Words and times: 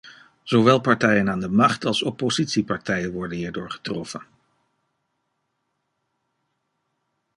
Zowel 0.43 0.81
partijen 0.81 1.29
aan 1.29 1.39
de 1.39 1.49
macht 1.49 1.85
als 1.85 2.03
oppositiepartijen 2.03 3.11
worden 3.11 3.37
hierdoor 3.37 3.71
getroffen. 3.71 4.27